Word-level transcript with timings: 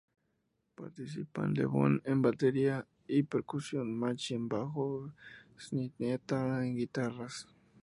Participan 0.73 1.53
Lebón 1.53 2.01
en 2.05 2.23
batería 2.23 2.87
y 3.07 3.21
percusión, 3.21 3.93
Machi 3.99 4.33
en 4.33 4.47
bajo 4.47 5.13
y 5.55 5.61
Spinetta 5.61 6.65
en 6.65 6.75
guitarras. 6.75 7.47